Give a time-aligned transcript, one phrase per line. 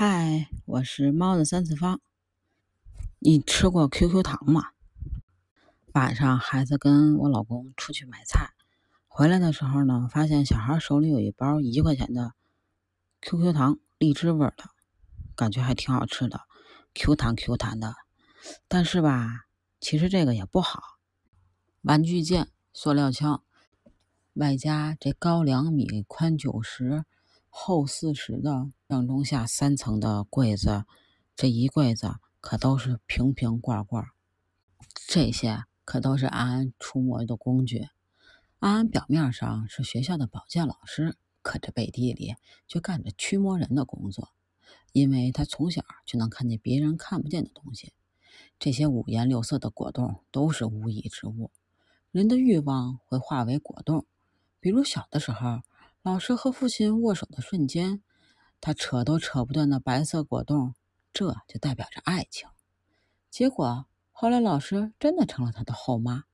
[0.00, 2.00] 嗨，我是猫的三次方。
[3.18, 4.68] 你吃过 QQ 糖吗？
[5.92, 8.52] 晚上孩子跟我老公出去买菜，
[9.08, 12.34] 回来的时候呢，发现小孩手里有一包一块钱的
[13.22, 14.70] QQ 糖，荔枝味的，
[15.34, 16.42] 感觉还挺好吃的
[16.94, 17.96] ，Q 弹 Q 弹的。
[18.68, 19.46] 但是吧，
[19.80, 20.80] 其实这个也不好，
[21.82, 23.42] 玩具剑、塑料枪，
[24.34, 27.04] 外加这高两米、宽九十。
[27.50, 30.84] 厚四十的上中下三层的柜子，
[31.34, 34.06] 这一柜子可都是瓶瓶罐罐，
[35.08, 37.88] 这些可都是安安出没的工具。
[38.58, 44.30] 安安表面上是学校的保健老师，可这背地里却干着驱魔人的工作，
[44.92, 47.92] 因为他从小就能看见别人看不见的东西。
[48.58, 51.50] 这些五颜六色的果冻都是无意之物，
[52.12, 54.06] 人的欲望会化为果冻，
[54.60, 55.62] 比如小的时候。
[56.08, 58.02] 老师和父亲握手的瞬间，
[58.62, 60.74] 他扯都扯不断的白色果冻，
[61.12, 62.48] 这就代表着爱情。
[63.28, 66.24] 结果后来老师真的成了他的后妈，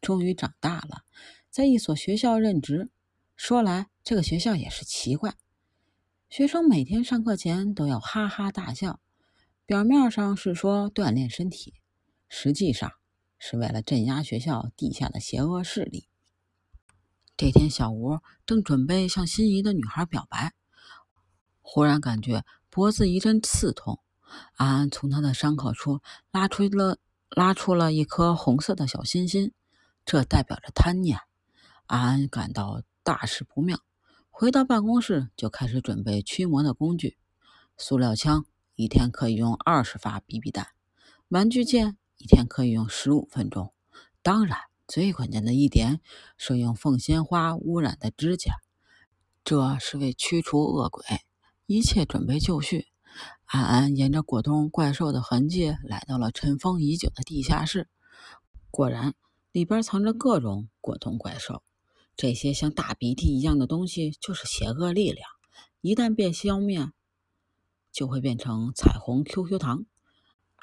[0.00, 1.02] 终于长大了，
[1.50, 2.90] 在一所学校任职。
[3.34, 5.34] 说来这个学校也是奇怪，
[6.30, 9.00] 学生每天上课前都要哈哈大笑，
[9.66, 11.74] 表面上是说锻炼身体，
[12.28, 12.92] 实际上
[13.40, 16.06] 是为了镇压学校地下的邪恶势力。
[17.36, 20.52] 这天，小吴正准备向心仪的女孩表白，
[21.62, 23.98] 忽然感觉脖子一阵刺痛。
[24.54, 29.52] 安安从他的伤口处拉出了拉出了一颗红色的小心心，
[30.04, 31.18] 这代表着贪念。
[31.86, 33.80] 安安感到大事不妙，
[34.30, 37.18] 回到办公室就开始准备驱魔的工具：
[37.76, 38.46] 塑料枪
[38.76, 40.68] 一天可以用二十发 BB 弹，
[41.28, 43.74] 玩具剑一天可以用十五分钟，
[44.22, 44.58] 当然。
[44.86, 46.00] 最关键的一点
[46.36, 48.52] 是用凤仙花污染的指甲，
[49.42, 51.02] 这是为驱除恶鬼。
[51.66, 52.88] 一切准备就绪，
[53.46, 57.88] 安安沿着果冻怪兽的痕迹来到了尘封已久的地下室。
[58.70, 59.14] 果然，
[59.52, 61.62] 里边藏着各种果冻怪兽。
[62.14, 65.26] 这些像大鼻涕一样的东西就是邪恶力量，
[65.80, 66.92] 一旦被消灭，
[67.90, 69.86] 就会变成彩虹 QQ 糖。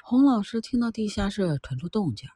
[0.04, 2.28] 洪老师听到地下室传出动静。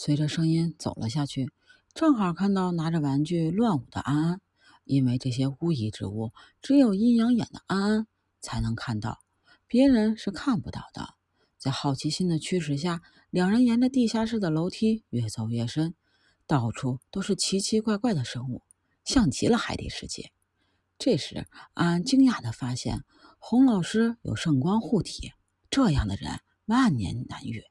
[0.00, 1.50] 随着声音走了下去，
[1.92, 4.40] 正好看到拿着玩具乱舞的安安。
[4.84, 6.30] 因为这些巫医之物，
[6.62, 8.06] 只有阴阳眼的安安
[8.40, 9.18] 才能看到，
[9.66, 11.14] 别人是看不到的。
[11.58, 15.96] 在好奇心的驱使下，两人沿着地下室的楼梯越走越深，
[16.46, 18.62] 到处都是奇奇怪怪的生物，
[19.04, 20.30] 像极了海底世界。
[20.96, 23.02] 这时，安安惊讶地发现，
[23.40, 25.32] 洪老师有圣光护体，
[25.68, 27.64] 这样的人万年难遇，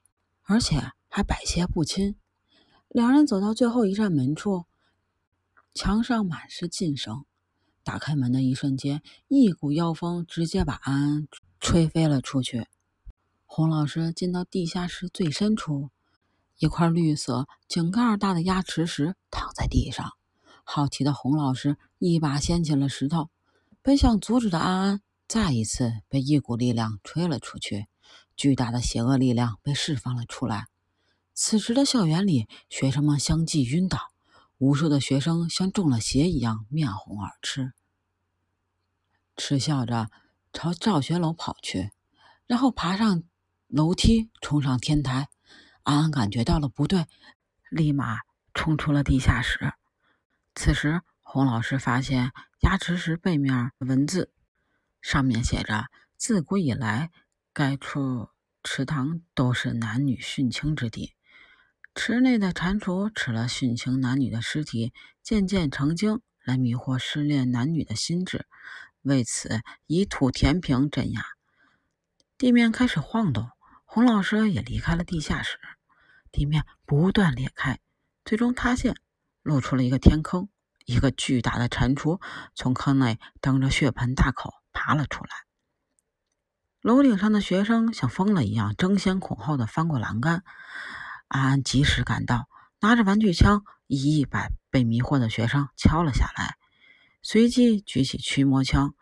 [0.44, 0.92] 而且。
[1.18, 2.16] 还百邪不侵。
[2.90, 4.66] 两人走到最后一扇门处，
[5.74, 7.26] 墙上满是禁绳。
[7.84, 11.28] 打开门的一瞬间，一股妖风直接把安安
[11.60, 12.68] 吹飞了出去。
[13.48, 15.90] 洪老师进到地下室最深处，
[16.60, 20.12] 一块绿色井盖大的压池石躺在地上。
[20.64, 23.32] 好奇的洪老师一把掀起了石头，
[23.82, 27.88] 本想阻止的安安再一次被一股力量吹了出去。
[28.36, 30.68] 巨大的邪恶力量被释放了出来。
[31.40, 34.12] 此时的校园里，学生们相继晕倒，
[34.58, 37.74] 无数的学生像中了邪一样面红耳赤，
[39.36, 40.10] 嗤笑着
[40.52, 41.92] 朝教学楼跑去，
[42.48, 43.22] 然后爬上
[43.68, 45.30] 楼梯，冲上天台。
[45.84, 47.06] 安安感觉到了不对，
[47.70, 48.22] 立马
[48.56, 49.74] 冲出了地下室。
[50.56, 52.32] 此时，洪老师发现
[52.62, 54.32] 压池石背面文字，
[55.04, 55.86] 上面写着
[56.18, 57.12] ：“自古以来，
[57.54, 58.30] 该处
[58.64, 61.14] 池塘都是男女殉情之地。”
[62.00, 64.94] 池内的蟾蜍吃了殉情男女的尸体，
[65.24, 68.46] 渐渐成精，来迷惑失恋男女的心智。
[69.02, 71.26] 为此，以土填平镇压。
[72.38, 73.50] 地面开始晃动，
[73.84, 75.58] 洪老师也离开了地下室。
[76.32, 77.80] 地面不断裂开，
[78.24, 78.96] 最终塌陷，
[79.42, 80.50] 露出了一个天坑。
[80.86, 82.22] 一个巨大的蟾蜍
[82.54, 85.32] 从坑内瞪着血盆大口爬了出来。
[86.80, 90.44] 楼顶上的学生像疯了一样，争先恐后的翻过栏杆。
[91.28, 92.48] 安安及时赶到，
[92.80, 96.58] 拿着玩具枪，一一把被迷惑的学生敲了下来，
[97.22, 98.96] 随即举起驱魔枪，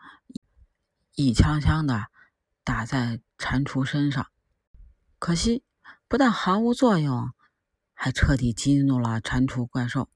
[1.14, 2.06] 一枪枪的
[2.64, 4.26] 打在蟾蜍身上。
[5.18, 5.62] 可惜，
[6.08, 7.32] 不但毫无作用，
[7.94, 10.10] 还彻底激怒了蟾蜍怪兽。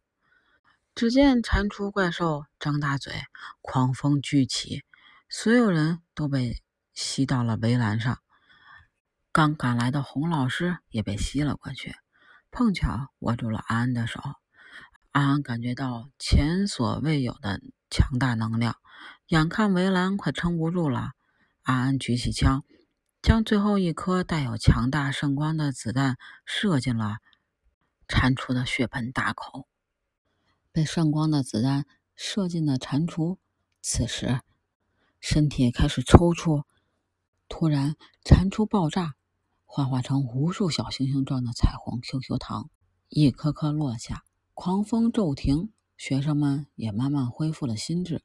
[0.94, 3.14] 只见蟾蜍怪兽张大嘴，
[3.60, 4.82] 狂风聚起，
[5.28, 6.60] 所有人都被
[6.92, 8.18] 吸到了围栏上。
[9.32, 11.94] 刚赶来的洪老师也被吸了过去，
[12.50, 14.20] 碰巧握住了安安的手。
[15.12, 17.60] 安安感觉到前所未有的
[17.90, 18.74] 强大能量，
[19.28, 21.12] 眼看围栏快撑不住了，
[21.62, 22.64] 安安举起枪，
[23.22, 27.18] 将最后一颗带有强大圣光的子弹射进了
[28.08, 29.68] 蟾蜍的血盆大口。
[30.72, 31.86] 被圣光的子弹
[32.16, 33.38] 射进的蟾蜍，
[33.80, 34.40] 此时
[35.20, 36.64] 身体开始抽搐。
[37.48, 39.16] 突然，蟾蜍爆炸，
[39.72, 42.70] 幻化成无数小星星状的彩虹 QQ 糖，
[43.08, 44.25] 一颗颗落下。
[44.52, 48.25] 狂风骤停，学生们也慢慢恢复了心智。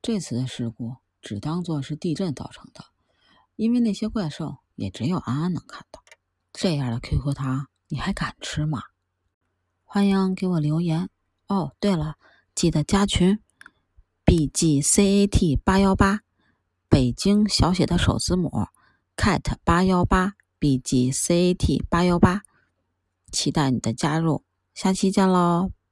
[0.00, 2.86] 这次的事故只当做是地震造成的，
[3.54, 6.02] 因为那些怪兽也只有安安能看到。
[6.54, 8.80] 这样的 QQ 糖，你还敢吃吗？
[9.84, 11.10] 欢迎给我留言
[11.48, 11.76] 哦。
[11.80, 12.16] 对了，
[12.54, 13.38] 记得加群
[14.24, 16.20] ，bgcat 八幺八，
[16.88, 18.50] 北京小写的首字母
[19.18, 22.42] ，cat 八幺八，bgcat 八幺八，
[23.32, 24.44] 期待你的加入。
[24.72, 25.72] 下期见喽！